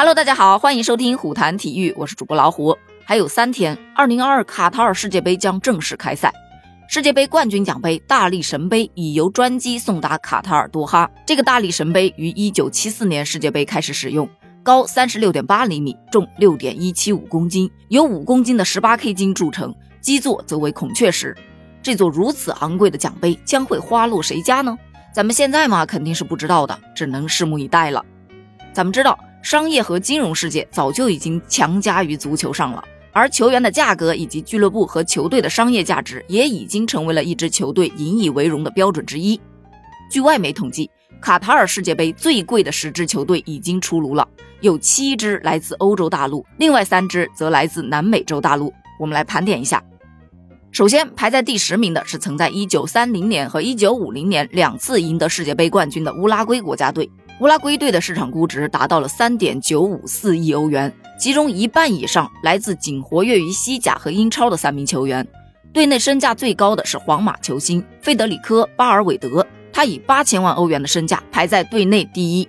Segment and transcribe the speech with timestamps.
[0.00, 2.74] Hello，大家好，欢迎收听虎谈体育，我是主播老虎。
[3.04, 6.32] 还有三天，二零二二卡塔尔世界杯将正式开赛。
[6.88, 11.10] 世界杯冠军奖杯大力神杯已由专机送达卡塔尔多哈。
[11.26, 14.26] 这个大力神杯于一九七四年世界杯开始使用，
[14.62, 21.36] 高三十六点八厘米，重六点一七五公斤，由五公斤的十八 K 金铸成，基座则为孔雀石。
[21.82, 24.78] 这座如此昂贵的奖杯将会花落谁家呢？
[25.12, 28.02] 咱们现在嘛，肯定是不知道的，只能拭目以待了。
[28.72, 39.40] 咱们知道，商业和金融世界早就已经强加于足球上了，而球员的价格以及俱乐部和球队的商业价值也已经成为了一支球队引以为荣的标准之一。
[40.10, 44.26] 据外媒统计，卡塔尔世界杯最贵的十支球队已经出炉了，
[44.60, 48.72] 有七支来自欧洲大陆，另外三支则来自南美洲大陆。
[48.98, 49.82] 我们来盘点一下。
[50.72, 57.10] 首先排在第十名的是曾在1930年和1950年两次赢得世界杯冠军的乌拉圭国家队。
[57.40, 65.26] 乌拉圭队的市场估值达到了3.954亿欧元，其中一半以上来自仅活跃于西甲和英超的三名球员。
[65.72, 72.46] 队内身价最高的是皇马球星费德里科·巴尔韦德，他以八千万欧元的身价排在队内第一。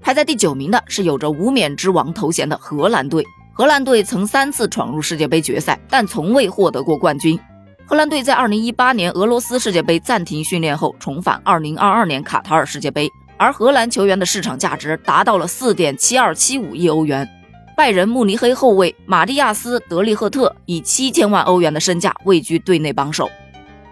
[0.00, 3.24] 排在第九名的是有着“无冕之王”头衔的荷兰队。
[3.52, 7.38] 荷兰队曾三次闯入世界杯决赛，但从未获得过冠军。
[7.86, 13.08] 荷兰队在2018年俄罗斯世界杯暂停训练后，重返2022年卡塔尔世界杯，
[13.40, 17.26] 而荷兰球员的市场价值达到了4.7275亿欧元。
[17.74, 23.30] 拜仁慕尼黑后卫马蒂亚斯·德利赫特以7000万欧元的身价位居队内榜首。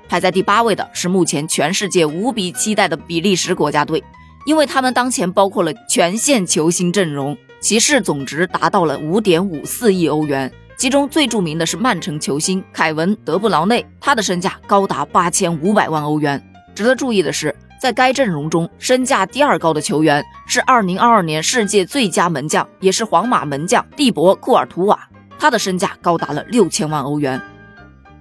[0.06, 4.04] 排在第八位的是目前全世界无比期待的比利时国家队，
[4.44, 7.34] 因为他们当前包括了全线球星阵容。
[7.58, 16.38] 其市总值达到了五点五四亿欧元，其中最著名的是曼城球星凯文·德布劳内，他的身价高达八千五百万欧元。
[16.74, 27.40] 值得注意的是，在该阵容中，身价第二高的球员是二零二二年世界最佳门将，也是皇马门将蒂博·库尔图瓦，他的身价高达了六千万欧元。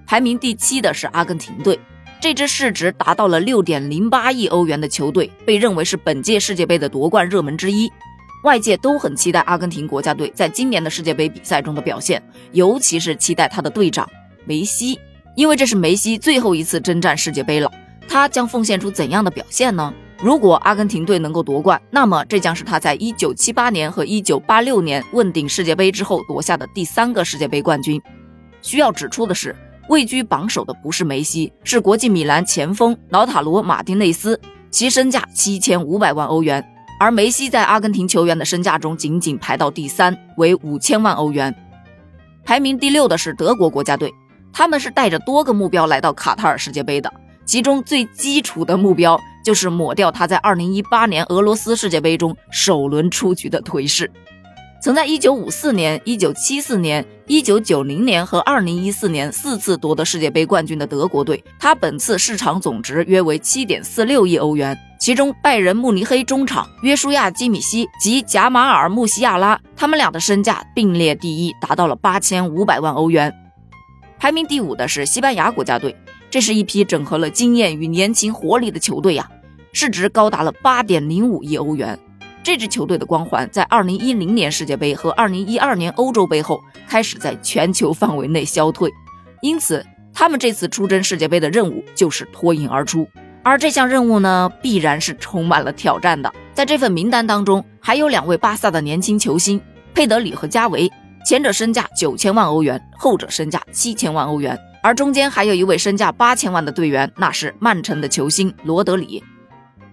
[0.06, 1.78] 排名第七的是阿根廷队，
[2.20, 7.90] 这支市值达到了六点零八亿欧元的球队，被认为是本届世界杯的夺冠热门之一。
[8.44, 14.08] 外界都很期待阿根廷国家队在今年的世界杯比赛中的表现，尤其是期待他的队长
[14.44, 14.98] 梅西，
[15.34, 17.68] 因为这是梅西最后一次征战世界杯了。
[18.08, 19.92] 他将奉献出怎样的表现呢？
[20.20, 28.02] 如果阿根廷队能够夺冠，那么这将是他在1978年和1986年问鼎世界杯之后夺下的第三个世界杯冠军。
[28.62, 29.54] 需要指出的是，
[29.88, 36.64] 位居榜首的不是梅西，是国际米兰前锋劳塔罗·马丁内斯，其身价7500万欧元。
[36.98, 41.54] 而梅西在阿根廷球员的身价中仅仅排到第三，为五千万欧元。
[42.44, 44.12] 排名第六的是德国国家队，
[44.52, 47.12] 他们是带着多个目标来到卡塔尔世界杯的，
[47.48, 54.12] 其中最基础的目标就是抹掉他在二零一八年俄罗斯世界杯中首轮出局的颓势。
[54.82, 64.78] 曾在一九五四年、一九七四年、一九九零年和二零一四年四次夺得世界杯冠军的德国队，他本次市场总值约为七点四六亿欧元。
[65.00, 73.32] 其中，拜仁慕尼黑中场约书亚·基米希及贾马尔·穆西亚拉，他们俩的身价并列第一，达到了八千五百万欧元。
[74.18, 75.96] 排名第五的是西班牙国家队，
[76.30, 79.28] 这是一批整合了经验与年轻活力的球队呀，
[79.72, 81.98] 市值高达了八点零五亿欧元。
[82.42, 88.90] 这支球队的光环在二零一零年世界杯和二零一二年欧洲杯后开始在全球范围内消退，
[89.42, 89.84] 因此
[90.14, 93.06] 他们这次出征世界杯的任务就是脱颖而出。
[93.42, 96.32] 而这项任务呢，必然是充满了挑战的。
[96.52, 99.60] 在这份名单当中，还有两位巴萨的年轻球星
[99.94, 100.90] 佩德里和加维，
[101.24, 104.58] 前者身价九千万欧元，后者身价七千万欧元。
[104.82, 109.22] 而中间还有一位身价八千万的队员，那是曼城的球星罗德里。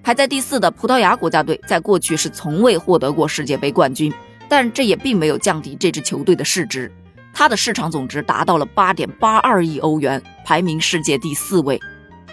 [0.04, 4.14] 排在第四的葡萄牙国家队，在过去是从未获得过世界杯冠军，
[4.48, 6.92] 但这也并没有降低这支球队的市值，
[7.34, 11.80] 它的市场总值达到了八点八二亿欧元，排名世界第四位。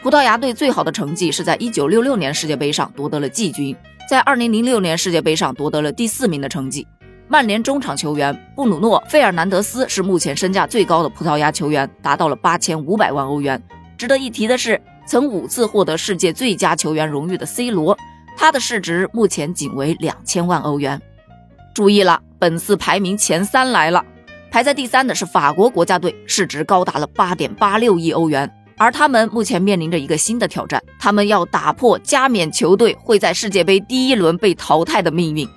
[0.03, 3.74] 葡萄牙队最好的成绩是在1966年世界杯上夺得了季军，
[4.10, 6.86] 在2006年世界杯上夺得了第四名的成绩。
[7.32, 13.59] 曼联中场球员布鲁诺·费尔南德斯是目前身价最高的葡萄牙球员，达到了8500万欧元。
[13.97, 17.97] 值得一提的是，曾五次获得世界最佳球员荣誉的 C 罗，
[18.36, 21.01] 他的市值目前仅为2000万欧元。
[21.72, 24.04] 注意了，本次排名前三来了，
[24.51, 28.53] 排在第三的是法国国家队，市值高达了8.86亿欧元。
[28.77, 35.48] 而他们目前面临着一个新的挑战，他们要打破加冕球队会在世界杯第一轮被淘汰的命运。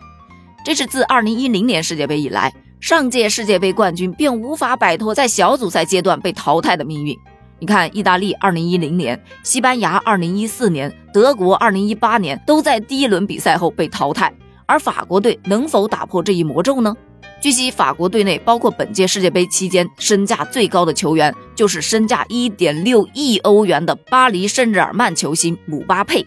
[0.65, 7.15] 这是自2010年世界杯以来，上届世界杯冠军便无法摆脱在小组赛阶段被淘汰的命运。
[7.59, 14.33] 你看，意大利2010年、西班牙2014年、德国2018年都在第一轮比赛后被淘汰，
[14.65, 16.95] 而法国队能否打破这一魔咒呢？
[17.39, 26.25] 据悉，法国队内包括本届世界杯期间身价最高的球员，就是身价一点六亿欧元的巴黎圣日耳曼球星姆巴佩。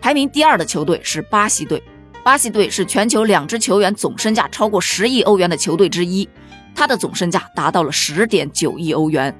[0.00, 1.80] 排名第二的球队是巴西队，
[2.24, 6.28] 巴西队是全球两支球员总身价超过十亿欧元的球队之一，
[6.72, 9.36] 他的总身价达到了十点九亿欧元，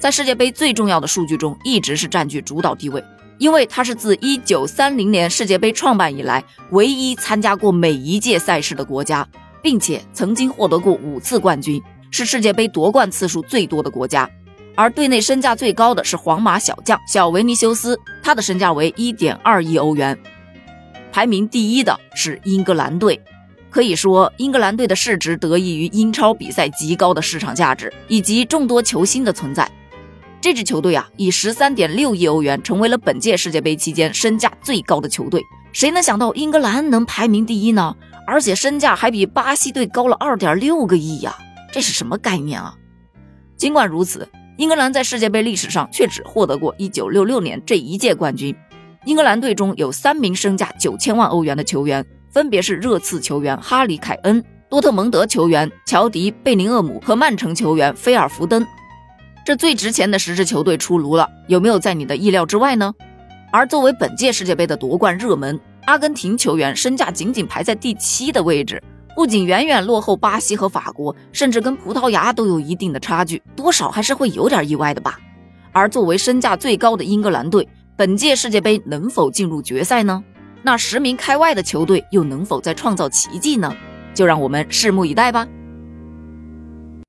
[0.00, 3.02] 在世界杯最重要的数据中一直是占据主导地位。
[3.38, 9.26] 因为他是自一九三零年世界杯创办以来唯一参加过每一届赛事的国家，
[9.62, 14.28] 并且曾经获得过五次冠军，是世界杯夺冠次数最多的国家。
[14.76, 20.18] 而队内身价最高的是皇马小将小维尼修斯，他的身价为一点二亿欧元。
[21.14, 23.22] 排名第一的是英格兰队，
[23.70, 29.70] 可以说英格兰队的市值得益于英超比赛极高的市场价值以及众多球星的存在。
[30.40, 35.40] 这支球队啊，以十三点六亿欧元成为了本届世界杯期间身价最高的球队。
[35.72, 37.94] 谁能想到英格兰能排名第一呢？
[38.26, 41.38] 而且身价还比巴西队高了二点六个亿呀！
[41.70, 42.74] 这是什么概念啊？
[43.56, 44.28] 尽管如此，
[44.58, 48.52] 英格兰在世界杯历史上却只获得过一九六六年这一届冠军。
[49.04, 58.66] 英格兰队中有三名身价九千万欧元的球员，分别是热刺球员哈里凯恩、多特蒙德球员乔迪贝宁厄姆和曼城球员菲尔福登。
[59.44, 62.94] 这最值钱的十支球队出炉了，有没有在你的意料之外呢？
[63.52, 68.82] 而作为本届世界杯的夺冠热门，阿根廷球员身价仅仅排在第七的位置，
[69.14, 75.20] 不仅远远落后巴西和法国，甚至跟葡萄牙都有一定的差距，多少还是会有点意外的吧。
[75.72, 80.24] 而作为身价最高的英格兰队，本届世界杯能否进入决赛呢？
[80.64, 83.72] 那十名开外的球队又能否再创造奇迹呢？
[84.12, 85.46] 就让我们拭目以待吧。